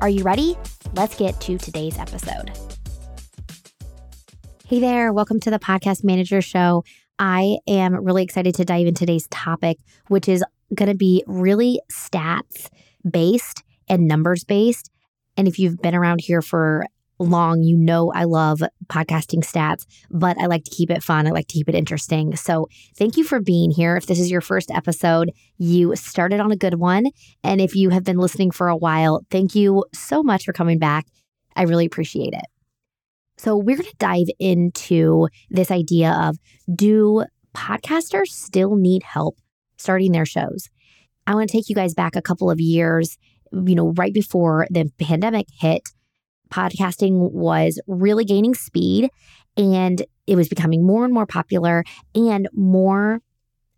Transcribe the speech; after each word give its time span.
Are 0.00 0.08
you 0.08 0.22
ready? 0.22 0.56
Let's 0.94 1.14
get 1.14 1.38
to 1.42 1.58
today's 1.58 1.98
episode. 1.98 2.52
Hey 4.64 4.80
there, 4.80 5.12
welcome 5.12 5.38
to 5.40 5.50
the 5.50 5.58
Podcast 5.58 6.04
Manager 6.04 6.40
Show. 6.40 6.84
I 7.18 7.58
am 7.68 7.94
really 8.02 8.22
excited 8.22 8.54
to 8.54 8.64
dive 8.64 8.86
into 8.86 9.00
today's 9.00 9.28
topic, 9.28 9.76
which 10.08 10.26
is 10.26 10.42
going 10.74 10.88
to 10.88 10.94
be 10.94 11.22
really 11.26 11.82
stats 11.92 12.70
based 13.08 13.62
and 13.90 14.08
numbers 14.08 14.42
based. 14.42 14.90
And 15.36 15.46
if 15.46 15.58
you've 15.58 15.82
been 15.82 15.94
around 15.94 16.22
here 16.22 16.40
for 16.40 16.86
long, 17.20 17.62
you 17.62 17.76
know 17.76 18.10
I 18.12 18.24
love 18.24 18.62
podcasting 18.86 19.44
stats, 19.44 19.86
but 20.10 20.36
I 20.38 20.46
like 20.46 20.64
to 20.64 20.70
keep 20.70 20.90
it 20.90 21.02
fun. 21.02 21.26
I 21.26 21.30
like 21.30 21.46
to 21.48 21.54
keep 21.54 21.68
it 21.68 21.74
interesting. 21.74 22.34
So 22.34 22.66
thank 22.96 23.16
you 23.16 23.24
for 23.24 23.40
being 23.40 23.70
here. 23.70 23.96
If 23.96 24.06
this 24.06 24.18
is 24.18 24.30
your 24.30 24.40
first 24.40 24.70
episode, 24.70 25.30
you 25.58 25.94
started 25.94 26.40
on 26.40 26.50
a 26.50 26.56
good 26.56 26.74
one. 26.74 27.06
And 27.44 27.60
if 27.60 27.76
you 27.76 27.90
have 27.90 28.04
been 28.04 28.18
listening 28.18 28.50
for 28.50 28.68
a 28.68 28.76
while, 28.76 29.20
thank 29.30 29.54
you 29.54 29.84
so 29.94 30.22
much 30.22 30.44
for 30.44 30.52
coming 30.52 30.78
back. 30.78 31.06
I 31.54 31.62
really 31.62 31.86
appreciate 31.86 32.32
it. 32.32 32.46
So 33.36 33.56
we're 33.56 33.76
going 33.76 33.88
to 33.88 33.96
dive 33.98 34.28
into 34.38 35.28
this 35.50 35.70
idea 35.70 36.16
of 36.20 36.38
do 36.74 37.24
podcasters 37.54 38.28
still 38.28 38.76
need 38.76 39.02
help 39.02 39.38
starting 39.76 40.12
their 40.12 40.26
shows? 40.26 40.68
I 41.26 41.34
want 41.34 41.48
to 41.48 41.56
take 41.56 41.68
you 41.68 41.74
guys 41.74 41.94
back 41.94 42.16
a 42.16 42.22
couple 42.22 42.50
of 42.50 42.60
years, 42.60 43.16
you 43.52 43.74
know, 43.74 43.92
right 43.96 44.12
before 44.12 44.66
the 44.70 44.90
pandemic 44.98 45.46
hit 45.58 45.82
podcasting 46.50 47.32
was 47.32 47.80
really 47.86 48.24
gaining 48.24 48.54
speed 48.54 49.10
and 49.56 50.02
it 50.26 50.36
was 50.36 50.48
becoming 50.48 50.86
more 50.86 51.04
and 51.04 51.12
more 51.14 51.26
popular 51.26 51.84
and 52.14 52.48
more 52.52 53.20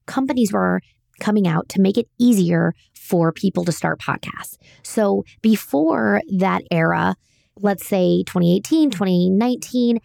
companies 0.06 0.52
were 0.52 0.80
coming 1.20 1.46
out 1.46 1.68
to 1.70 1.80
make 1.80 1.96
it 1.96 2.08
easier 2.18 2.74
for 2.94 3.32
people 3.32 3.64
to 3.64 3.72
start 3.72 4.00
podcasts. 4.00 4.56
So 4.82 5.24
before 5.40 6.20
that 6.38 6.62
era, 6.70 7.14
let's 7.60 7.86
say 7.86 8.24
2018, 8.26 8.90
2019, 8.90 9.98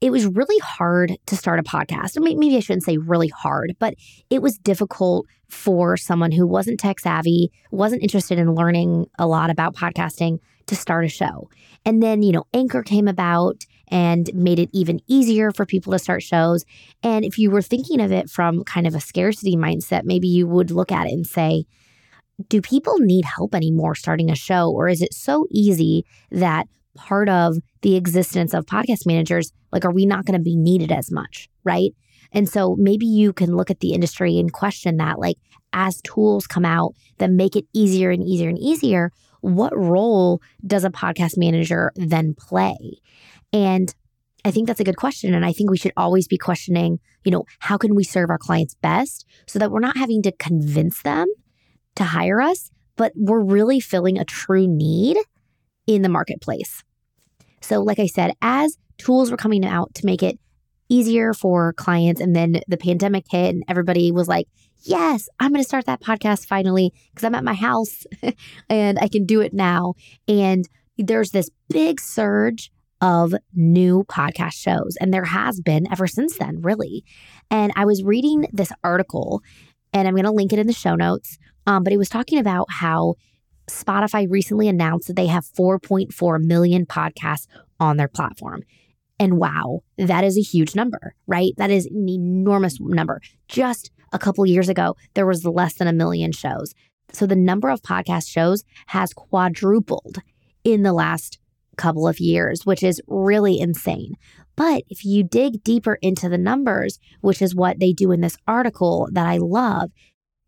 it 0.00 0.10
was 0.10 0.26
really 0.26 0.58
hard 0.60 1.16
to 1.26 1.36
start 1.36 1.58
a 1.58 1.62
podcast. 1.62 2.18
Maybe 2.18 2.56
I 2.56 2.60
shouldn't 2.60 2.84
say 2.84 2.96
really 2.96 3.28
hard, 3.28 3.74
but 3.78 3.94
it 4.30 4.40
was 4.40 4.56
difficult 4.58 5.26
for 5.48 5.96
someone 5.96 6.32
who 6.32 6.46
wasn't 6.46 6.80
tech 6.80 7.00
savvy, 7.00 7.50
wasn't 7.70 8.02
interested 8.02 8.38
in 8.38 8.54
learning 8.54 9.06
a 9.18 9.26
lot 9.26 9.50
about 9.50 9.74
podcasting 9.74 10.38
to 10.70 10.76
start 10.76 11.04
a 11.04 11.08
show. 11.08 11.48
And 11.84 12.02
then, 12.02 12.22
you 12.22 12.32
know, 12.32 12.44
Anchor 12.54 12.82
came 12.82 13.06
about 13.06 13.64
and 13.88 14.30
made 14.34 14.58
it 14.58 14.70
even 14.72 15.00
easier 15.06 15.50
for 15.50 15.66
people 15.66 15.92
to 15.92 15.98
start 15.98 16.22
shows. 16.22 16.64
And 17.02 17.24
if 17.24 17.38
you 17.38 17.50
were 17.50 17.62
thinking 17.62 18.00
of 18.00 18.12
it 18.12 18.30
from 18.30 18.64
kind 18.64 18.86
of 18.86 18.94
a 18.94 19.00
scarcity 19.00 19.56
mindset, 19.56 20.02
maybe 20.04 20.28
you 20.28 20.46
would 20.46 20.70
look 20.70 20.92
at 20.92 21.06
it 21.06 21.12
and 21.12 21.26
say, 21.26 21.64
do 22.48 22.62
people 22.62 22.94
need 22.98 23.24
help 23.24 23.54
anymore 23.54 23.94
starting 23.94 24.30
a 24.30 24.36
show? 24.36 24.70
Or 24.70 24.88
is 24.88 25.02
it 25.02 25.12
so 25.12 25.46
easy 25.50 26.04
that 26.30 26.66
part 26.96 27.28
of 27.28 27.56
the 27.82 27.96
existence 27.96 28.54
of 28.54 28.64
podcast 28.66 29.06
managers, 29.06 29.52
like, 29.72 29.84
are 29.84 29.92
we 29.92 30.06
not 30.06 30.24
going 30.24 30.38
to 30.38 30.42
be 30.42 30.56
needed 30.56 30.90
as 30.90 31.10
much? 31.10 31.48
Right. 31.64 31.92
And 32.32 32.48
so 32.48 32.76
maybe 32.78 33.06
you 33.06 33.32
can 33.32 33.56
look 33.56 33.70
at 33.70 33.80
the 33.80 33.92
industry 33.92 34.38
and 34.38 34.52
question 34.52 34.96
that, 34.98 35.18
like, 35.18 35.36
as 35.72 36.00
tools 36.02 36.46
come 36.46 36.64
out 36.64 36.94
that 37.18 37.30
make 37.30 37.56
it 37.56 37.64
easier 37.72 38.10
and 38.10 38.22
easier 38.22 38.48
and 38.48 38.58
easier, 38.58 39.10
what 39.40 39.76
role 39.76 40.40
does 40.66 40.84
a 40.84 40.90
podcast 40.90 41.36
manager 41.36 41.92
then 41.96 42.34
play? 42.34 42.76
And 43.52 43.94
I 44.44 44.50
think 44.50 44.66
that's 44.66 44.80
a 44.80 44.84
good 44.84 44.96
question. 44.96 45.34
And 45.34 45.44
I 45.44 45.52
think 45.52 45.70
we 45.70 45.78
should 45.78 45.92
always 45.96 46.26
be 46.26 46.38
questioning, 46.38 46.98
you 47.24 47.30
know, 47.30 47.44
how 47.58 47.76
can 47.76 47.94
we 47.94 48.04
serve 48.04 48.30
our 48.30 48.38
clients 48.38 48.74
best 48.76 49.26
so 49.46 49.58
that 49.58 49.70
we're 49.70 49.80
not 49.80 49.96
having 49.96 50.22
to 50.22 50.32
convince 50.32 51.02
them 51.02 51.26
to 51.96 52.04
hire 52.04 52.40
us, 52.40 52.70
but 52.96 53.12
we're 53.16 53.42
really 53.42 53.80
filling 53.80 54.18
a 54.18 54.24
true 54.24 54.66
need 54.66 55.18
in 55.86 56.02
the 56.02 56.08
marketplace. 56.08 56.82
So, 57.60 57.80
like 57.82 57.98
I 57.98 58.06
said, 58.06 58.32
as 58.40 58.78
tools 58.96 59.30
were 59.30 59.36
coming 59.36 59.64
out 59.64 59.94
to 59.94 60.06
make 60.06 60.22
it 60.22 60.38
easier 60.90 61.32
for 61.32 61.72
clients, 61.72 62.20
and 62.20 62.36
then 62.36 62.60
the 62.68 62.76
pandemic 62.76 63.24
hit, 63.30 63.54
and 63.54 63.64
everybody 63.68 64.12
was 64.12 64.28
like, 64.28 64.46
yes, 64.82 65.28
I'm 65.38 65.52
going 65.52 65.62
to 65.62 65.68
start 65.68 65.86
that 65.86 66.02
podcast 66.02 66.46
finally 66.46 66.92
because 67.10 67.24
I'm 67.24 67.34
at 67.34 67.44
my 67.44 67.54
house 67.54 68.04
and 68.68 68.98
I 68.98 69.08
can 69.08 69.24
do 69.24 69.40
it 69.40 69.52
now. 69.52 69.94
And 70.28 70.68
there's 70.98 71.30
this 71.30 71.50
big 71.68 72.00
surge 72.00 72.70
of 73.00 73.34
new 73.54 74.04
podcast 74.04 74.52
shows, 74.52 74.96
and 75.00 75.14
there 75.14 75.24
has 75.24 75.60
been 75.60 75.90
ever 75.90 76.06
since 76.06 76.36
then, 76.36 76.60
really. 76.60 77.02
And 77.50 77.72
I 77.74 77.86
was 77.86 78.02
reading 78.02 78.46
this 78.52 78.72
article, 78.84 79.40
and 79.94 80.06
I'm 80.06 80.14
going 80.14 80.26
to 80.26 80.32
link 80.32 80.52
it 80.52 80.58
in 80.58 80.66
the 80.66 80.74
show 80.74 80.96
notes, 80.96 81.38
um, 81.66 81.82
but 81.82 81.94
it 81.94 81.96
was 81.96 82.10
talking 82.10 82.38
about 82.38 82.66
how 82.68 83.14
Spotify 83.70 84.26
recently 84.28 84.68
announced 84.68 85.06
that 85.06 85.16
they 85.16 85.28
have 85.28 85.46
4.4 85.46 86.42
million 86.42 86.84
podcasts 86.84 87.46
on 87.78 87.96
their 87.96 88.08
platform. 88.08 88.62
And 89.20 89.38
wow, 89.38 89.82
that 89.98 90.24
is 90.24 90.38
a 90.38 90.40
huge 90.42 90.74
number, 90.74 91.14
right? 91.26 91.52
That 91.58 91.70
is 91.70 91.86
an 91.86 92.08
enormous 92.08 92.78
number. 92.80 93.20
Just 93.48 93.90
a 94.12 94.18
couple 94.18 94.46
years 94.46 94.70
ago, 94.70 94.96
there 95.14 95.26
was 95.26 95.44
less 95.44 95.74
than 95.74 95.86
a 95.86 95.92
million 95.92 96.32
shows. 96.32 96.74
So 97.12 97.26
the 97.26 97.36
number 97.36 97.68
of 97.68 97.82
podcast 97.82 98.30
shows 98.30 98.64
has 98.86 99.12
quadrupled 99.12 100.18
in 100.64 100.82
the 100.82 100.94
last 100.94 101.38
couple 101.76 102.08
of 102.08 102.18
years, 102.18 102.64
which 102.64 102.82
is 102.82 103.02
really 103.06 103.60
insane. 103.60 104.14
But 104.56 104.84
if 104.88 105.04
you 105.04 105.22
dig 105.22 105.62
deeper 105.62 105.98
into 106.00 106.30
the 106.30 106.38
numbers, 106.38 106.98
which 107.20 107.42
is 107.42 107.54
what 107.54 107.78
they 107.78 107.92
do 107.92 108.12
in 108.12 108.22
this 108.22 108.38
article 108.46 109.08
that 109.12 109.26
I 109.26 109.36
love, 109.36 109.90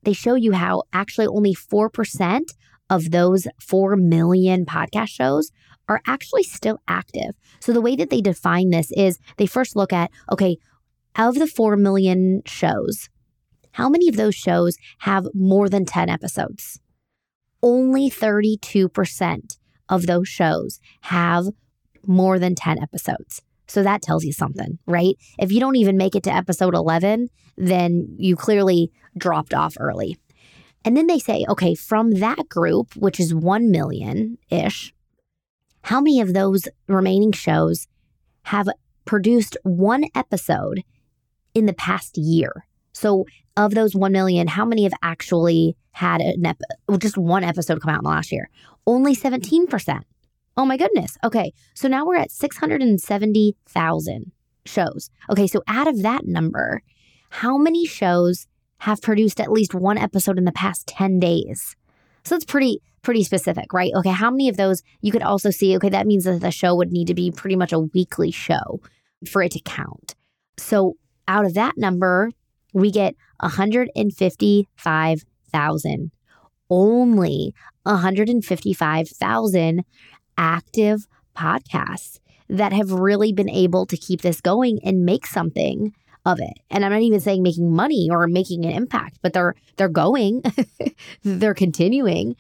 they 0.03 0.15
show 0.15 0.35
you 0.35 0.53
how 0.53 0.85
actually 0.95 1.27
only 1.27 1.55
4% 1.55 2.41
of 2.89 3.11
those 3.11 3.47
4 3.61 3.97
million 3.97 4.65
podcast 4.65 5.09
shows 5.09 5.51
are 5.89 6.01
actually 6.07 6.43
still 6.43 6.79
active. 6.89 7.35
So 7.61 7.73
the 7.73 7.81
way 7.81 7.97
that 7.97 8.11
they 8.11 8.21
define 8.21 8.71
this 8.71 8.91
is 8.93 9.19
they 9.37 9.47
first 9.47 9.77
look 9.77 9.93
at, 9.93 10.11
okay, 10.31 10.57
of 11.17 11.35
the 11.35 11.47
4 11.47 11.77
million 11.77 12.43
shows, 12.47 13.09
how 13.73 13.89
many 13.89 14.09
of 14.09 14.17
those 14.17 14.35
shows 14.35 14.77
have 15.01 15.27
more 15.35 15.69
than 15.69 15.85
10 15.85 16.09
episodes? 16.09 16.81
Only 17.63 18.11
32% 18.11 19.57
of 19.89 20.07
those 20.07 20.29
shows 20.29 20.81
have 21.03 21.47
more 22.07 22.39
than 22.39 22.55
10 22.55 22.79
episodes. 22.83 23.43
So 23.67 23.83
that 23.83 24.03
tells 24.03 24.25
you 24.25 24.33
something, 24.33 24.79
right? 24.87 25.15
If 25.39 25.53
you 25.53 25.61
don't 25.61 25.77
even 25.77 25.97
make 25.97 26.15
it 26.15 26.25
to 26.25 26.35
episode 26.35 26.75
11, 26.75 27.29
then 27.57 28.15
you 28.19 28.37
clearly 28.37 28.91
dropped 29.17 29.55
off 29.55 29.77
early. 29.79 30.19
And 30.85 30.97
then 30.97 31.07
they 31.07 31.19
say, 31.19 31.45
okay, 31.49 31.75
from 31.75 32.13
that 32.13 32.49
group, 32.49 32.97
which 32.97 33.21
is 33.21 33.35
1 33.35 33.71
million 33.71 34.39
ish, 34.51 34.93
how 35.83 36.01
many 36.01 36.21
of 36.21 36.35
those 36.35 36.69
remaining 36.87 37.33
shows 37.33 37.89
have 38.45 38.69
produced 39.05 39.57
one 39.63 40.05
episode 40.15 40.83
in 41.55 41.67
the 41.67 41.73
past 41.73 42.17
year? 42.17 42.67
So, 42.93 43.27
of 43.57 43.75
those 43.75 43.95
1 43.95 44.13
million, 44.13 44.49
how 44.49 44.65
many 44.65 44.85
have 44.85 44.95
actually 45.03 45.77
had 45.91 46.23
an 46.23 46.47
ep- 46.47 46.61
just 46.99 47.19
one 47.19 47.45
episode 47.45 47.83
come 47.83 47.91
out 47.91 47.99
in 47.99 48.05
the 48.05 48.11
last 48.11 48.33
year? 48.33 48.49
Only 48.87 49.15
17%. 49.15 50.03
Oh 50.57 50.65
my 50.65 50.77
goodness. 50.77 51.17
Okay. 51.25 51.53
So 51.75 51.89
now 51.89 52.07
we're 52.07 52.17
at 52.17 52.31
670,000 52.31 54.33
shows. 54.65 55.11
Okay. 55.31 55.47
So 55.47 55.63
out 55.67 55.89
of 55.89 56.03
that 56.03 56.27
number, 56.27 56.83
how 57.31 57.57
many 57.57 57.87
shows 57.87 58.47
have 58.79 59.01
produced 59.01 59.41
at 59.41 59.53
least 59.53 59.75
one 59.75 59.99
episode 59.99 60.39
in 60.39 60.45
the 60.45 60.53
past 60.53 60.87
10 60.87 61.19
days? 61.19 61.77
So 62.25 62.35
that's 62.35 62.45
pretty 62.45 62.81
pretty 63.03 63.23
specific, 63.25 63.73
right? 63.73 63.93
Okay, 63.97 64.11
how 64.11 64.31
many 64.31 64.49
of 64.49 64.57
those 64.57 64.83
you 65.01 65.11
could 65.13 65.23
also 65.23 65.51
see, 65.51 65.77
okay, 65.77 65.89
that 65.89 66.07
means 66.07 66.23
that 66.25 66.41
the 66.41 66.53
show 66.53 66.77
would 66.77 66.93
need 66.93 67.09
to 67.09 67.15
be 67.15 67.31
pretty 67.31 67.57
much 67.57 67.73
a 67.73 67.81
weekly 67.81 68.31
show 68.31 68.81
for 69.29 69.43
it 69.43 69.53
to 69.53 69.61
count. 69.61 70.15
So 70.57 70.97
out 71.27 71.45
of 71.45 71.55
that 71.55 71.77
number, 71.77 72.31
we 72.73 72.91
get 72.91 73.15
155,000. 73.41 76.11
Only 76.71 77.55
155,000 77.83 79.85
active 80.39 81.07
podcasts 81.37 82.19
that 82.49 82.73
have 82.73 82.93
really 82.93 83.33
been 83.33 83.51
able 83.51 83.85
to 83.87 83.97
keep 83.97 84.23
this 84.23 84.41
going 84.41 84.79
and 84.85 85.05
make 85.05 85.27
something 85.27 85.93
of 86.25 86.39
it. 86.41 86.55
And 86.71 86.85
I'm 86.85 86.93
not 86.93 87.03
even 87.03 87.21
saying 87.21 87.43
making 87.43 87.75
money 87.75 88.09
or 88.11 88.27
making 88.29 88.65
an 88.65 88.73
impact, 88.73 89.19
but 89.23 89.33
they're 89.33 89.55
they're 89.77 89.89
going. 89.89 90.43
they're 91.25 91.55
continuing. 91.55 92.37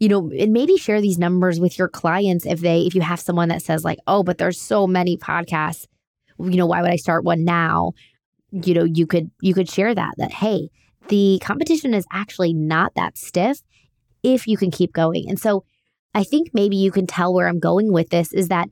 you 0.00 0.08
know, 0.08 0.30
and 0.38 0.52
maybe 0.52 0.76
share 0.76 1.00
these 1.00 1.18
numbers 1.18 1.60
with 1.60 1.78
your 1.78 1.88
clients 1.88 2.44
if 2.46 2.60
they, 2.60 2.80
if 2.82 2.94
you 2.94 3.00
have 3.00 3.20
someone 3.20 3.48
that 3.48 3.62
says, 3.62 3.84
like, 3.84 3.98
oh, 4.06 4.22
but 4.22 4.38
there's 4.38 4.60
so 4.60 4.86
many 4.86 5.16
podcasts, 5.16 5.86
you 6.38 6.56
know, 6.56 6.66
why 6.66 6.82
would 6.82 6.90
I 6.90 6.96
start 6.96 7.24
one 7.24 7.44
now? 7.44 7.92
You 8.50 8.74
know, 8.74 8.84
you 8.84 9.06
could, 9.06 9.30
you 9.40 9.54
could 9.54 9.70
share 9.70 9.94
that, 9.94 10.14
that, 10.18 10.32
hey, 10.32 10.68
the 11.08 11.40
competition 11.42 11.94
is 11.94 12.06
actually 12.12 12.52
not 12.52 12.94
that 12.96 13.16
stiff 13.16 13.62
if 14.22 14.46
you 14.46 14.56
can 14.56 14.70
keep 14.70 14.92
going. 14.92 15.28
And 15.28 15.38
so 15.38 15.64
I 16.14 16.24
think 16.24 16.50
maybe 16.52 16.76
you 16.76 16.90
can 16.90 17.06
tell 17.06 17.32
where 17.32 17.48
I'm 17.48 17.60
going 17.60 17.92
with 17.92 18.10
this 18.10 18.32
is 18.32 18.48
that, 18.48 18.68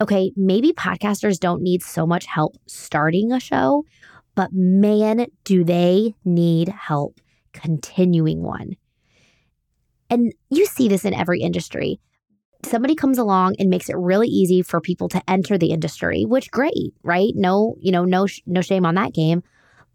okay, 0.00 0.32
maybe 0.36 0.72
podcasters 0.72 1.38
don't 1.38 1.62
need 1.62 1.82
so 1.82 2.06
much 2.06 2.26
help 2.26 2.56
starting 2.66 3.32
a 3.32 3.40
show, 3.40 3.84
but 4.34 4.50
man, 4.52 5.26
do 5.44 5.64
they 5.64 6.14
need 6.24 6.68
help 6.68 7.20
continuing 7.52 8.42
one. 8.42 8.76
And 10.10 10.32
you 10.50 10.66
see 10.66 10.88
this 10.88 11.04
in 11.04 11.14
every 11.14 11.40
industry. 11.40 12.00
Somebody 12.64 12.94
comes 12.94 13.18
along 13.18 13.56
and 13.58 13.70
makes 13.70 13.88
it 13.88 13.96
really 13.96 14.28
easy 14.28 14.62
for 14.62 14.80
people 14.80 15.08
to 15.10 15.22
enter 15.28 15.58
the 15.58 15.70
industry, 15.70 16.24
which 16.24 16.50
great, 16.50 16.94
right? 17.02 17.32
No, 17.34 17.76
you 17.80 17.90
know, 17.90 18.04
no 18.04 18.26
no 18.46 18.60
shame 18.60 18.86
on 18.86 18.94
that 18.94 19.14
game. 19.14 19.42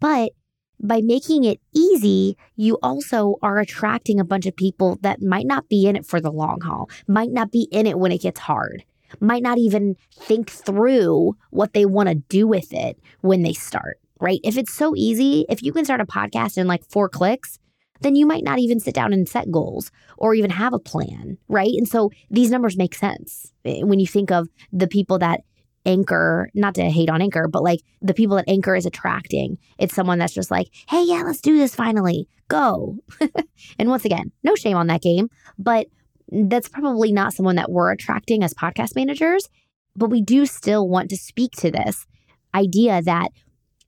But 0.00 0.32
by 0.80 1.00
making 1.00 1.44
it 1.44 1.60
easy, 1.74 2.36
you 2.56 2.78
also 2.82 3.36
are 3.42 3.58
attracting 3.58 4.20
a 4.20 4.24
bunch 4.24 4.46
of 4.46 4.54
people 4.54 4.98
that 5.02 5.22
might 5.22 5.46
not 5.46 5.68
be 5.68 5.86
in 5.86 5.96
it 5.96 6.06
for 6.06 6.20
the 6.20 6.30
long 6.30 6.60
haul, 6.60 6.90
might 7.06 7.30
not 7.30 7.50
be 7.50 7.68
in 7.72 7.86
it 7.86 7.98
when 7.98 8.12
it 8.12 8.20
gets 8.20 8.40
hard, 8.40 8.84
might 9.20 9.42
not 9.42 9.58
even 9.58 9.96
think 10.12 10.50
through 10.50 11.36
what 11.50 11.72
they 11.72 11.84
want 11.84 12.08
to 12.08 12.14
do 12.14 12.46
with 12.46 12.72
it 12.72 12.98
when 13.20 13.42
they 13.42 13.52
start, 13.52 13.98
right? 14.20 14.40
If 14.44 14.56
it's 14.56 14.72
so 14.72 14.94
easy, 14.96 15.44
if 15.48 15.62
you 15.62 15.72
can 15.72 15.84
start 15.84 16.00
a 16.00 16.06
podcast 16.06 16.58
in 16.58 16.66
like 16.66 16.84
four 16.88 17.08
clicks, 17.08 17.58
then 18.00 18.14
you 18.14 18.26
might 18.26 18.44
not 18.44 18.58
even 18.58 18.80
sit 18.80 18.94
down 18.94 19.12
and 19.12 19.28
set 19.28 19.50
goals 19.50 19.90
or 20.16 20.34
even 20.34 20.50
have 20.50 20.72
a 20.72 20.78
plan, 20.78 21.38
right? 21.48 21.72
And 21.76 21.88
so 21.88 22.10
these 22.30 22.50
numbers 22.50 22.76
make 22.76 22.94
sense 22.94 23.52
eh, 23.64 23.82
when 23.82 23.98
you 23.98 24.06
think 24.06 24.30
of 24.30 24.48
the 24.72 24.86
people 24.86 25.18
that 25.18 25.40
Anchor, 25.86 26.50
not 26.54 26.74
to 26.74 26.82
hate 26.82 27.08
on 27.08 27.22
Anchor, 27.22 27.48
but 27.48 27.62
like 27.62 27.80
the 28.02 28.14
people 28.14 28.36
that 28.36 28.48
Anchor 28.48 28.74
is 28.74 28.84
attracting. 28.84 29.58
It's 29.78 29.94
someone 29.94 30.18
that's 30.18 30.34
just 30.34 30.50
like, 30.50 30.68
hey, 30.88 31.02
yeah, 31.02 31.22
let's 31.22 31.40
do 31.40 31.56
this 31.56 31.74
finally. 31.74 32.28
Go. 32.48 32.98
and 33.78 33.88
once 33.88 34.04
again, 34.04 34.32
no 34.42 34.54
shame 34.54 34.76
on 34.76 34.88
that 34.88 35.02
game, 35.02 35.28
but 35.58 35.86
that's 36.30 36.68
probably 36.68 37.12
not 37.12 37.32
someone 37.32 37.56
that 37.56 37.70
we're 37.70 37.92
attracting 37.92 38.42
as 38.42 38.54
podcast 38.54 38.94
managers. 38.94 39.48
But 39.96 40.10
we 40.10 40.22
do 40.22 40.46
still 40.46 40.88
want 40.88 41.10
to 41.10 41.16
speak 41.16 41.52
to 41.58 41.70
this 41.70 42.06
idea 42.54 43.02
that 43.02 43.30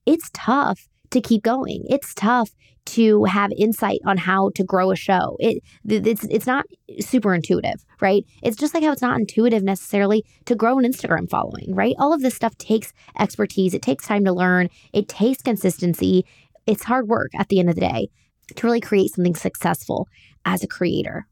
it's 0.06 0.30
tough 0.32 0.88
to 1.10 1.20
keep 1.20 1.42
going. 1.42 1.84
It's 1.88 2.14
tough 2.14 2.50
to 2.86 3.24
have 3.24 3.52
insight 3.56 4.00
on 4.04 4.16
how 4.16 4.50
to 4.54 4.64
grow 4.64 4.90
a 4.90 4.96
show. 4.96 5.36
It 5.38 5.62
it's 5.86 6.24
it's 6.24 6.46
not 6.46 6.64
super 6.98 7.34
intuitive, 7.34 7.84
right? 8.00 8.24
It's 8.42 8.56
just 8.56 8.74
like 8.74 8.82
how 8.82 8.92
it's 8.92 9.02
not 9.02 9.20
intuitive 9.20 9.62
necessarily 9.62 10.24
to 10.46 10.56
grow 10.56 10.78
an 10.78 10.84
Instagram 10.84 11.28
following, 11.28 11.74
right? 11.74 11.94
All 11.98 12.12
of 12.12 12.22
this 12.22 12.34
stuff 12.34 12.56
takes 12.58 12.92
expertise. 13.18 13.74
It 13.74 13.82
takes 13.82 14.06
time 14.06 14.24
to 14.24 14.32
learn. 14.32 14.68
It 14.92 15.08
takes 15.08 15.42
consistency. 15.42 16.24
It's 16.66 16.84
hard 16.84 17.08
work 17.08 17.30
at 17.38 17.48
the 17.48 17.60
end 17.60 17.68
of 17.68 17.74
the 17.74 17.82
day 17.82 18.08
to 18.56 18.66
really 18.66 18.80
create 18.80 19.10
something 19.12 19.34
successful 19.34 20.08
as 20.44 20.64
a 20.64 20.68
creator. 20.68 21.26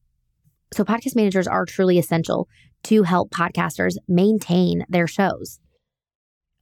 So 0.72 0.84
podcast 0.84 1.16
managers 1.16 1.46
are 1.46 1.64
truly 1.64 1.98
essential 1.98 2.48
to 2.84 3.02
help 3.02 3.30
podcasters 3.30 3.96
maintain 4.06 4.84
their 4.88 5.06
shows. 5.06 5.58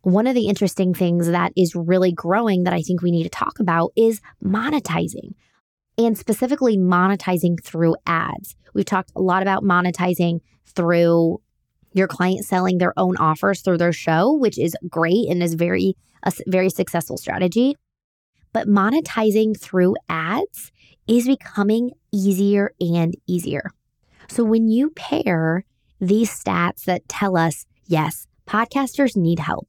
One 0.03 0.26
of 0.26 0.35
the 0.35 0.49
interesting 0.49 0.94
things 0.94 1.29
that 1.29 1.53
is 1.56 1.75
really 1.75 2.12
growing 2.12 2.62
that 2.64 2.73
I 2.73 2.82
think 2.82 3.03
we 3.03 3.11
need 3.11 3.25
to 3.25 3.29
talk 3.29 3.58
about 3.58 3.93
is 3.97 4.20
monetizing 4.44 5.35
and 5.99 6.17
specifically 6.17 6.76
monetizing 6.76 7.62
through 7.62 7.97
ads. 8.06 8.55
We've 8.75 8.85
talked 8.85 9.11
a 9.17 9.20
lot 9.20 9.43
about 9.43 9.64
monetizing 9.64 10.41
through 10.67 11.41
your 11.93 12.06
client 12.06 12.44
selling 12.44 12.79
their 12.79 12.93
own 12.97 13.17
offers 13.17 13.62
through 13.62 13.79
their 13.79 13.93
show, 13.93 14.32
which 14.32 14.59
is 14.59 14.76
great 14.88 15.29
and 15.29 15.43
is 15.43 15.55
very 15.55 15.97
a 16.23 16.32
very 16.47 16.70
successful 16.70 17.17
strategy. 17.17 17.75
But 18.52 18.69
monetizing 18.69 19.59
through 19.59 19.97
ads 20.09 20.73
is 21.06 21.26
becoming 21.26 21.93
easier 22.12 22.73
and 22.81 23.14
easier. 23.26 23.70
So 24.28 24.44
when 24.44 24.69
you 24.69 24.90
pair 24.90 25.64
these 26.00 26.31
stats 26.31 26.84
that 26.84 27.08
tell 27.08 27.37
us, 27.37 27.67
yes, 27.87 28.26
podcasters 28.46 29.17
need 29.17 29.38
help 29.38 29.69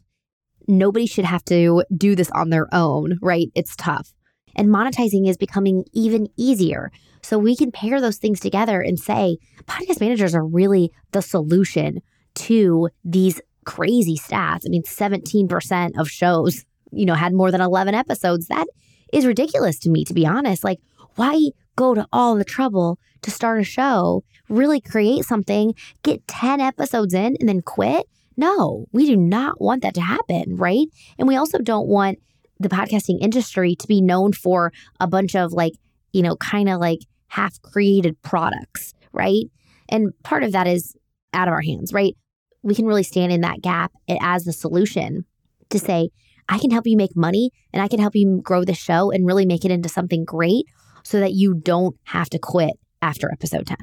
nobody 0.67 1.05
should 1.05 1.25
have 1.25 1.43
to 1.45 1.83
do 1.95 2.15
this 2.15 2.29
on 2.31 2.49
their 2.49 2.67
own, 2.73 3.17
right? 3.21 3.49
It's 3.55 3.75
tough. 3.75 4.13
And 4.55 4.69
monetizing 4.69 5.27
is 5.27 5.37
becoming 5.37 5.85
even 5.93 6.27
easier. 6.35 6.91
So 7.21 7.37
we 7.37 7.55
can 7.55 7.71
pair 7.71 8.01
those 8.01 8.17
things 8.17 8.39
together 8.39 8.81
and 8.81 8.99
say 8.99 9.37
podcast 9.65 10.01
managers 10.01 10.35
are 10.35 10.45
really 10.45 10.91
the 11.11 11.21
solution 11.21 12.01
to 12.35 12.89
these 13.03 13.41
crazy 13.65 14.17
stats. 14.17 14.65
I 14.65 14.69
mean, 14.69 14.83
17% 14.83 15.99
of 15.99 16.09
shows, 16.09 16.65
you 16.91 17.05
know, 17.05 17.15
had 17.15 17.33
more 17.33 17.51
than 17.51 17.61
11 17.61 17.95
episodes. 17.95 18.47
That 18.47 18.67
is 19.13 19.25
ridiculous 19.25 19.79
to 19.79 19.89
me, 19.89 20.05
to 20.05 20.13
be 20.13 20.25
honest. 20.25 20.63
Like, 20.63 20.79
why 21.15 21.49
go 21.77 21.93
to 21.93 22.05
all 22.11 22.35
the 22.35 22.43
trouble 22.43 22.99
to 23.21 23.31
start 23.31 23.61
a 23.61 23.63
show, 23.63 24.23
really 24.49 24.81
create 24.81 25.23
something, 25.23 25.73
get 26.03 26.27
10 26.27 26.59
episodes 26.59 27.13
in, 27.13 27.37
and 27.39 27.47
then 27.47 27.61
quit? 27.61 28.05
No, 28.35 28.87
we 28.91 29.05
do 29.05 29.15
not 29.15 29.61
want 29.61 29.81
that 29.83 29.93
to 29.93 30.01
happen, 30.01 30.57
right? 30.57 30.87
And 31.17 31.27
we 31.27 31.37
also 31.37 31.59
don't 31.59 31.87
want 31.87 32.19
the 32.59 32.69
podcasting 32.69 33.19
industry 33.21 33.75
to 33.75 33.87
be 33.87 34.01
known 34.01 34.33
for 34.33 34.73
a 34.99 35.07
bunch 35.07 35.35
of 35.35 35.53
like, 35.53 35.73
you 36.11 36.21
know, 36.21 36.35
kind 36.35 36.67
of 36.67 36.79
like 36.79 36.99
half 37.27 37.61
created 37.61 38.21
products, 38.21 38.93
right? 39.13 39.45
And 39.89 40.11
part 40.23 40.43
of 40.43 40.51
that 40.51 40.67
is 40.67 40.95
out 41.33 41.47
of 41.47 41.53
our 41.53 41.61
hands, 41.61 41.93
right? 41.93 42.15
We 42.63 42.75
can 42.75 42.85
really 42.85 43.03
stand 43.03 43.31
in 43.31 43.41
that 43.41 43.61
gap 43.61 43.91
as 44.21 44.43
the 44.43 44.53
solution 44.53 45.25
to 45.69 45.79
say, 45.79 46.09
I 46.49 46.59
can 46.59 46.71
help 46.71 46.87
you 46.87 46.97
make 46.97 47.15
money 47.15 47.51
and 47.73 47.81
I 47.81 47.87
can 47.87 47.99
help 47.99 48.15
you 48.15 48.39
grow 48.41 48.63
the 48.63 48.73
show 48.73 49.11
and 49.11 49.25
really 49.25 49.45
make 49.45 49.65
it 49.65 49.71
into 49.71 49.89
something 49.89 50.25
great 50.25 50.65
so 51.07 51.21
that 51.21 51.31
you 51.31 51.53
don't 51.53 51.95
have 52.03 52.29
to 52.29 52.37
quit 52.37 52.73
after 53.01 53.31
episode 53.31 53.65
10. 53.65 53.77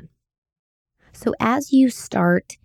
So, 1.14 1.32
as 1.40 1.72
you 1.72 1.88
start 1.88 2.58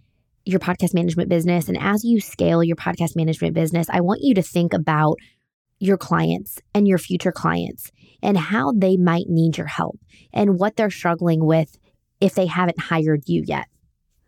your 0.44 0.60
podcast 0.60 0.94
management 0.94 1.30
business 1.30 1.70
and 1.70 1.78
as 1.80 2.04
you 2.04 2.20
scale 2.20 2.62
your 2.62 2.76
podcast 2.76 3.16
management 3.16 3.54
business, 3.54 3.88
I 3.90 4.02
want 4.02 4.20
you 4.22 4.34
to 4.34 4.42
think 4.42 4.74
about 4.74 5.16
your 5.80 5.96
clients 5.96 6.60
and 6.74 6.90
your 6.90 6.98
future 6.98 7.32
clients 7.32 7.90
and 8.22 8.38
how 8.38 8.74
they 8.74 8.98
might 8.98 9.28
need 9.30 9.58
your 9.58 9.68
help 9.68 9.98
and 10.34 10.60
what 10.60 10.76
they're 10.76 10.90
struggling 10.90 11.46
with 11.46 11.78
if 12.20 12.36
they 12.36 12.48
haven't 12.48 12.82
hired 12.82 13.22
you 13.28 13.46
yet 13.48 13.68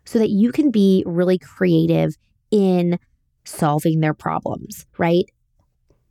so 0.06 0.18
that 0.18 0.30
you 0.30 0.50
can 0.50 0.70
be 0.70 1.04
really 1.06 1.36
creative 1.36 2.16
in 2.50 2.98
solving 3.44 4.00
their 4.00 4.14
problems, 4.14 4.86
right? 4.96 5.26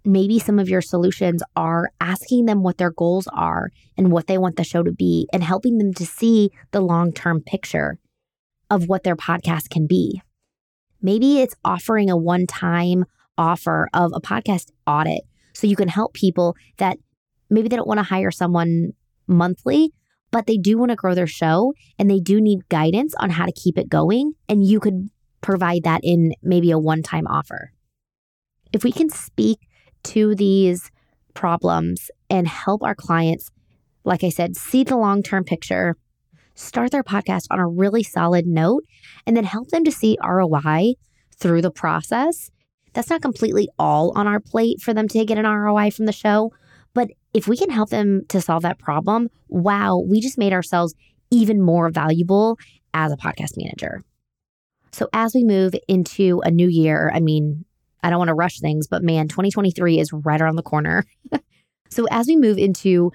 Maybe 0.03 0.39
some 0.39 0.57
of 0.57 0.67
your 0.67 0.81
solutions 0.81 1.43
are 1.55 1.91
asking 1.99 2.45
them 2.45 2.63
what 2.63 2.77
their 2.77 2.91
goals 2.91 3.27
are 3.31 3.69
and 3.97 4.11
what 4.11 4.27
they 4.27 4.37
want 4.37 4.55
the 4.55 4.63
show 4.63 4.81
to 4.81 4.91
be 4.91 5.27
and 5.31 5.43
helping 5.43 5.77
them 5.77 5.93
to 5.95 6.05
see 6.05 6.49
the 6.71 6.81
long 6.81 7.13
term 7.13 7.41
picture 7.41 7.99
of 8.69 8.87
what 8.87 9.03
their 9.03 9.15
podcast 9.15 9.69
can 9.69 9.85
be. 9.85 10.21
Maybe 11.01 11.39
it's 11.39 11.55
offering 11.63 12.09
a 12.09 12.17
one 12.17 12.47
time 12.47 13.05
offer 13.37 13.89
of 13.93 14.11
a 14.13 14.21
podcast 14.21 14.71
audit 14.87 15.21
so 15.53 15.67
you 15.67 15.75
can 15.75 15.87
help 15.87 16.13
people 16.13 16.55
that 16.77 16.97
maybe 17.49 17.67
they 17.67 17.75
don't 17.75 17.87
want 17.87 17.99
to 17.99 18.03
hire 18.03 18.31
someone 18.31 18.93
monthly, 19.27 19.93
but 20.31 20.47
they 20.47 20.57
do 20.57 20.77
want 20.77 20.89
to 20.89 20.95
grow 20.95 21.13
their 21.13 21.27
show 21.27 21.73
and 21.99 22.09
they 22.09 22.19
do 22.19 22.41
need 22.41 22.67
guidance 22.69 23.13
on 23.19 23.29
how 23.29 23.45
to 23.45 23.51
keep 23.51 23.77
it 23.77 23.89
going. 23.89 24.33
And 24.47 24.65
you 24.65 24.79
could 24.79 25.09
provide 25.41 25.83
that 25.83 26.01
in 26.03 26.33
maybe 26.41 26.71
a 26.71 26.79
one 26.79 27.03
time 27.03 27.27
offer. 27.27 27.73
If 28.73 28.83
we 28.83 28.91
can 28.91 29.09
speak 29.09 29.59
to 30.03 30.35
these 30.35 30.91
problems 31.33 32.11
and 32.29 32.47
help 32.47 32.83
our 32.83 32.95
clients, 32.95 33.49
like 34.03 34.23
I 34.23 34.29
said, 34.29 34.55
see 34.55 34.83
the 34.83 34.97
long 34.97 35.23
term 35.23 35.43
picture 35.43 35.95
start 36.55 36.91
their 36.91 37.03
podcast 37.03 37.45
on 37.49 37.59
a 37.59 37.67
really 37.67 38.03
solid 38.03 38.45
note 38.45 38.83
and 39.25 39.35
then 39.35 39.43
help 39.43 39.69
them 39.69 39.83
to 39.83 39.91
see 39.91 40.17
ROI 40.23 40.93
through 41.37 41.61
the 41.61 41.71
process. 41.71 42.51
That's 42.93 43.09
not 43.09 43.21
completely 43.21 43.69
all 43.79 44.11
on 44.17 44.27
our 44.27 44.39
plate 44.39 44.81
for 44.81 44.93
them 44.93 45.07
to 45.09 45.25
get 45.25 45.37
an 45.37 45.45
ROI 45.45 45.91
from 45.91 46.05
the 46.05 46.11
show. 46.11 46.51
But 46.93 47.09
if 47.33 47.47
we 47.47 47.55
can 47.55 47.69
help 47.69 47.89
them 47.89 48.23
to 48.29 48.41
solve 48.41 48.63
that 48.63 48.79
problem, 48.79 49.29
wow, 49.47 49.97
we 49.97 50.19
just 50.19 50.37
made 50.37 50.53
ourselves 50.53 50.93
even 51.31 51.61
more 51.61 51.89
valuable 51.89 52.57
as 52.93 53.11
a 53.11 53.17
podcast 53.17 53.55
manager. 53.55 54.03
So 54.91 55.07
as 55.13 55.33
we 55.33 55.43
move 55.45 55.73
into 55.87 56.41
a 56.43 56.51
new 56.51 56.67
year, 56.67 57.09
I 57.13 57.21
mean, 57.21 57.63
I 58.03 58.09
don't 58.09 58.19
want 58.19 58.29
to 58.29 58.33
rush 58.35 58.59
things, 58.59 58.87
but 58.87 59.03
man, 59.03 59.27
2023 59.27 59.99
is 59.99 60.11
right 60.11 60.41
around 60.41 60.55
the 60.55 60.63
corner. 60.63 61.05
so 61.89 62.07
as 62.09 62.27
we 62.27 62.35
move 62.35 62.57
into 62.57 63.11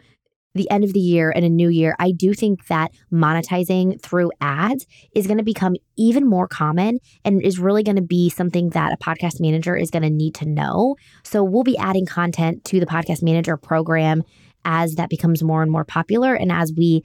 the 0.54 0.70
end 0.70 0.84
of 0.84 0.92
the 0.92 1.00
year 1.00 1.32
and 1.34 1.44
a 1.44 1.48
new 1.48 1.68
year, 1.68 1.94
I 1.98 2.12
do 2.12 2.32
think 2.32 2.66
that 2.68 2.92
monetizing 3.12 4.00
through 4.00 4.32
ads 4.40 4.86
is 5.14 5.26
going 5.26 5.38
to 5.38 5.44
become 5.44 5.76
even 5.96 6.26
more 6.26 6.48
common 6.48 6.98
and 7.24 7.42
is 7.42 7.58
really 7.58 7.82
going 7.82 7.96
to 7.96 8.02
be 8.02 8.30
something 8.30 8.70
that 8.70 8.92
a 8.92 8.96
podcast 8.96 9.40
manager 9.40 9.76
is 9.76 9.90
going 9.90 10.02
to 10.02 10.10
need 10.10 10.34
to 10.36 10.46
know. 10.46 10.96
So 11.24 11.44
we'll 11.44 11.64
be 11.64 11.78
adding 11.78 12.06
content 12.06 12.64
to 12.66 12.80
the 12.80 12.86
podcast 12.86 13.22
manager 13.22 13.56
program 13.56 14.22
as 14.64 14.94
that 14.96 15.10
becomes 15.10 15.42
more 15.42 15.62
and 15.62 15.70
more 15.70 15.84
popular 15.84 16.34
and 16.34 16.50
as 16.50 16.72
we 16.76 17.02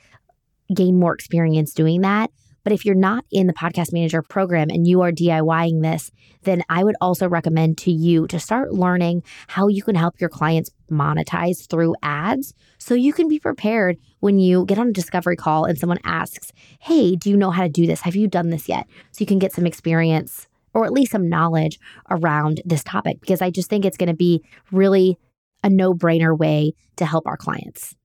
gain 0.73 0.99
more 0.99 1.13
experience 1.13 1.73
doing 1.73 2.01
that. 2.01 2.31
But 2.63 2.73
if 2.73 2.85
you're 2.85 2.95
not 2.95 3.25
in 3.31 3.47
the 3.47 3.53
podcast 3.53 3.91
manager 3.91 4.21
program 4.21 4.69
and 4.69 4.87
you 4.87 5.01
are 5.01 5.11
DIYing 5.11 5.81
this, 5.81 6.11
then 6.43 6.63
I 6.69 6.83
would 6.83 6.95
also 7.01 7.27
recommend 7.27 7.77
to 7.79 7.91
you 7.91 8.27
to 8.27 8.39
start 8.39 8.73
learning 8.73 9.23
how 9.47 9.67
you 9.67 9.83
can 9.83 9.95
help 9.95 10.19
your 10.19 10.29
clients 10.29 10.69
monetize 10.89 11.67
through 11.69 11.95
ads 12.03 12.53
so 12.77 12.93
you 12.93 13.13
can 13.13 13.27
be 13.27 13.39
prepared 13.39 13.97
when 14.19 14.39
you 14.39 14.65
get 14.65 14.77
on 14.77 14.89
a 14.89 14.93
discovery 14.93 15.35
call 15.35 15.65
and 15.65 15.77
someone 15.77 15.99
asks, 16.03 16.51
Hey, 16.79 17.15
do 17.15 17.29
you 17.29 17.37
know 17.37 17.51
how 17.51 17.63
to 17.63 17.69
do 17.69 17.87
this? 17.87 18.01
Have 18.01 18.15
you 18.15 18.27
done 18.27 18.49
this 18.49 18.69
yet? 18.69 18.87
So 19.11 19.21
you 19.21 19.25
can 19.25 19.39
get 19.39 19.53
some 19.53 19.65
experience 19.65 20.47
or 20.73 20.85
at 20.85 20.93
least 20.93 21.11
some 21.11 21.29
knowledge 21.29 21.79
around 22.09 22.61
this 22.65 22.83
topic 22.83 23.19
because 23.19 23.41
I 23.41 23.49
just 23.49 23.69
think 23.69 23.85
it's 23.85 23.97
going 23.97 24.07
to 24.07 24.15
be 24.15 24.43
really 24.71 25.17
a 25.63 25.69
no 25.69 25.93
brainer 25.93 26.37
way 26.37 26.73
to 26.95 27.05
help 27.05 27.27
our 27.27 27.37
clients. 27.37 27.95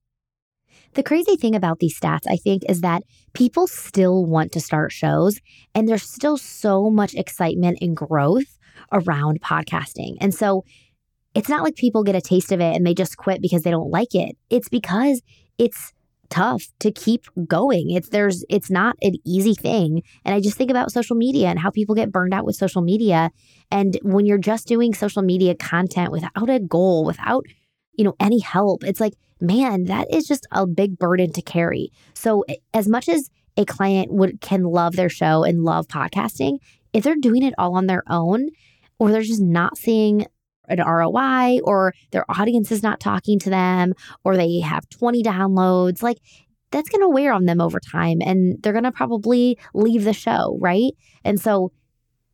The 0.96 1.02
crazy 1.02 1.36
thing 1.36 1.54
about 1.54 1.78
these 1.78 1.98
stats, 1.98 2.22
I 2.26 2.36
think, 2.36 2.62
is 2.70 2.80
that 2.80 3.02
people 3.34 3.66
still 3.66 4.24
want 4.24 4.50
to 4.52 4.60
start 4.60 4.92
shows 4.92 5.38
and 5.74 5.86
there's 5.86 6.02
still 6.02 6.38
so 6.38 6.88
much 6.88 7.14
excitement 7.14 7.78
and 7.82 7.94
growth 7.94 8.58
around 8.90 9.42
podcasting. 9.42 10.16
And 10.22 10.34
so 10.34 10.64
it's 11.34 11.50
not 11.50 11.62
like 11.62 11.76
people 11.76 12.02
get 12.02 12.16
a 12.16 12.22
taste 12.22 12.50
of 12.50 12.60
it 12.60 12.74
and 12.74 12.86
they 12.86 12.94
just 12.94 13.18
quit 13.18 13.42
because 13.42 13.62
they 13.62 13.70
don't 13.70 13.90
like 13.90 14.14
it. 14.14 14.38
It's 14.48 14.70
because 14.70 15.20
it's 15.58 15.92
tough 16.30 16.64
to 16.80 16.90
keep 16.90 17.26
going. 17.46 17.90
It's 17.90 18.08
there's 18.08 18.42
it's 18.48 18.70
not 18.70 18.96
an 19.02 19.16
easy 19.26 19.54
thing. 19.54 20.02
And 20.24 20.34
I 20.34 20.40
just 20.40 20.56
think 20.56 20.70
about 20.70 20.92
social 20.92 21.14
media 21.14 21.48
and 21.48 21.58
how 21.58 21.70
people 21.70 21.94
get 21.94 22.10
burned 22.10 22.32
out 22.32 22.46
with 22.46 22.56
social 22.56 22.80
media. 22.80 23.30
And 23.70 23.98
when 24.00 24.24
you're 24.24 24.38
just 24.38 24.66
doing 24.66 24.94
social 24.94 25.22
media 25.22 25.54
content 25.54 26.10
without 26.10 26.48
a 26.48 26.58
goal, 26.58 27.04
without, 27.04 27.44
you 27.96 28.04
know, 28.04 28.14
any 28.20 28.40
help, 28.40 28.84
it's 28.84 29.00
like 29.00 29.14
man, 29.40 29.84
that 29.84 30.12
is 30.12 30.26
just 30.26 30.46
a 30.52 30.66
big 30.66 30.98
burden 30.98 31.32
to 31.32 31.42
carry. 31.42 31.92
So 32.14 32.44
as 32.72 32.88
much 32.88 33.08
as 33.08 33.30
a 33.56 33.64
client 33.64 34.12
would 34.12 34.40
can 34.40 34.64
love 34.64 34.96
their 34.96 35.08
show 35.08 35.44
and 35.44 35.62
love 35.62 35.88
podcasting, 35.88 36.58
if 36.92 37.04
they're 37.04 37.16
doing 37.16 37.42
it 37.42 37.54
all 37.58 37.76
on 37.76 37.86
their 37.86 38.02
own 38.08 38.48
or 38.98 39.10
they're 39.10 39.22
just 39.22 39.42
not 39.42 39.76
seeing 39.76 40.26
an 40.68 40.78
ROI 40.78 41.60
or 41.62 41.94
their 42.10 42.24
audience 42.28 42.72
is 42.72 42.82
not 42.82 43.00
talking 43.00 43.38
to 43.38 43.50
them 43.50 43.94
or 44.24 44.36
they 44.36 44.60
have 44.60 44.88
20 44.88 45.22
downloads, 45.22 46.02
like 46.02 46.18
that's 46.70 46.88
going 46.88 47.02
to 47.02 47.08
wear 47.08 47.32
on 47.32 47.44
them 47.44 47.60
over 47.60 47.78
time 47.78 48.18
and 48.20 48.62
they're 48.62 48.72
going 48.72 48.84
to 48.84 48.92
probably 48.92 49.58
leave 49.74 50.04
the 50.04 50.12
show, 50.12 50.58
right? 50.60 50.92
And 51.24 51.40
so 51.40 51.72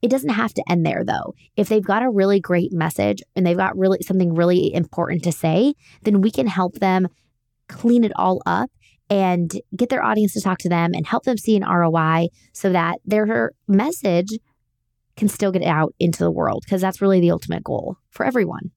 it 0.02 0.10
doesn't 0.10 0.30
have 0.30 0.52
to 0.54 0.64
end 0.68 0.84
there 0.84 1.04
though. 1.04 1.34
If 1.56 1.68
they've 1.68 1.84
got 1.84 2.02
a 2.02 2.10
really 2.10 2.40
great 2.40 2.72
message 2.72 3.22
and 3.34 3.46
they've 3.46 3.56
got 3.56 3.78
really 3.78 4.00
something 4.02 4.34
really 4.34 4.74
important 4.74 5.22
to 5.24 5.32
say, 5.32 5.74
then 6.02 6.20
we 6.20 6.30
can 6.30 6.48
help 6.48 6.74
them 6.74 7.08
clean 7.68 8.04
it 8.04 8.12
all 8.16 8.42
up 8.44 8.70
and 9.08 9.52
get 9.76 9.88
their 9.88 10.02
audience 10.02 10.32
to 10.32 10.40
talk 10.40 10.58
to 10.58 10.68
them 10.68 10.92
and 10.94 11.06
help 11.06 11.24
them 11.24 11.38
see 11.38 11.56
an 11.56 11.64
ROI 11.64 12.28
so 12.52 12.72
that 12.72 12.98
their 13.04 13.52
message 13.68 14.30
can 15.16 15.28
still 15.28 15.52
get 15.52 15.62
out 15.62 15.94
into 16.00 16.18
the 16.18 16.30
world 16.30 16.62
because 16.64 16.80
that's 16.80 17.00
really 17.00 17.20
the 17.20 17.30
ultimate 17.30 17.62
goal 17.62 17.96
for 18.10 18.26
everyone. 18.26 18.72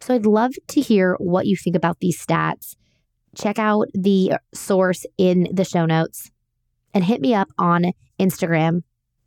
So 0.00 0.14
I'd 0.14 0.26
love 0.26 0.52
to 0.68 0.80
hear 0.80 1.16
what 1.18 1.46
you 1.46 1.56
think 1.56 1.76
about 1.76 2.00
these 2.00 2.24
stats. 2.24 2.76
Check 3.36 3.58
out 3.58 3.88
the 3.92 4.32
source 4.54 5.04
in 5.18 5.46
the 5.52 5.64
show 5.64 5.84
notes 5.84 6.30
and 6.94 7.04
hit 7.04 7.20
me 7.20 7.34
up 7.34 7.48
on 7.58 7.92
Instagram 8.18 8.82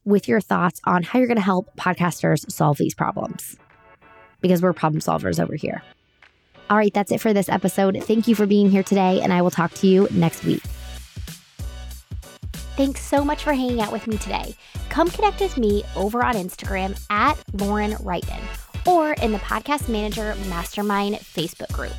with 0.06 0.27
your 0.27 0.41
thoughts 0.41 0.79
on 0.86 1.03
how 1.03 1.20
you're 1.20 1.27
going 1.27 1.38
to 1.38 1.44
help 1.44 1.75
podcasters 1.75 2.50
solve 2.51 2.77
these 2.77 2.94
problems 2.94 3.58
because 4.41 4.62
we're 4.62 4.74
problem 4.74 5.01
solvers 5.01 5.41
over 5.41 5.56
here. 5.56 5.84
All 6.70 6.77
right, 6.77 6.94
that's 6.94 7.12
it 7.12 7.20
for 7.20 7.34
this 7.34 7.50
episode. 7.50 7.98
Thank 8.03 8.27
you 8.27 8.36
for 8.36 8.46
being 8.46 8.70
here 8.70 8.84
today, 8.84 9.22
and 9.22 9.34
I 9.34 9.41
will 9.41 9.51
talk 9.51 9.74
to 9.75 9.88
you 9.88 10.08
next 10.12 10.44
week. 10.44 10.62
Thanks 12.77 13.01
so 13.01 13.25
much 13.25 13.44
for 13.44 13.53
hanging 13.53 13.82
out 13.82 13.91
with 13.91 14.08
me 14.08 14.18
today. 14.18 14.56
Come 14.89 15.10
connect 15.10 15.41
with 15.41 15.58
me 15.58 15.84
over 15.96 16.24
on 16.24 16.36
Instagram 16.36 17.00
at 17.10 17.38
Lauren 17.53 17.91
Wrighton 17.96 18.39
or 18.88 19.13
in 19.13 19.32
the 19.32 19.39
Podcast 19.39 19.89
Manager 19.89 20.36
Mastermind 20.48 21.15
Facebook 21.15 21.72
group. 21.74 21.94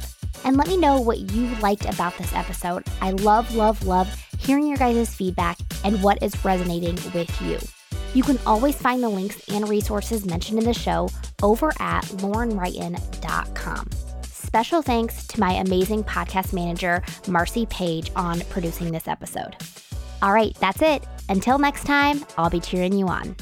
And 0.44 0.56
let 0.56 0.68
me 0.68 0.78
know 0.78 1.00
what 1.00 1.18
you 1.18 1.54
liked 1.56 1.84
about 1.84 2.16
this 2.16 2.32
episode. 2.32 2.84
I 3.02 3.10
love, 3.10 3.54
love, 3.54 3.84
love 3.84 4.08
hearing 4.38 4.66
your 4.66 4.78
guys' 4.78 5.14
feedback 5.14 5.58
and 5.84 6.02
what 6.02 6.22
is 6.22 6.44
resonating 6.44 6.94
with 7.12 7.42
you. 7.42 7.58
You 8.14 8.22
can 8.22 8.38
always 8.44 8.74
find 8.74 9.02
the 9.02 9.08
links 9.08 9.40
and 9.48 9.68
resources 9.68 10.26
mentioned 10.26 10.58
in 10.58 10.64
the 10.64 10.74
show 10.74 11.08
over 11.42 11.72
at 11.78 12.04
laurenwrighton.com. 12.04 13.88
Special 14.24 14.82
thanks 14.82 15.26
to 15.28 15.38
my 15.38 15.52
amazing 15.52 16.02
podcast 16.02 16.52
manager, 16.52 17.04
Marcy 17.28 17.66
Page, 17.66 18.10
on 18.16 18.40
producing 18.50 18.90
this 18.90 19.06
episode. 19.06 19.54
All 20.22 20.32
right, 20.32 20.56
that's 20.58 20.82
it. 20.82 21.04
Until 21.28 21.58
next 21.58 21.84
time, 21.84 22.24
I'll 22.36 22.50
be 22.50 22.58
cheering 22.60 22.94
you 22.94 23.06
on. 23.06 23.36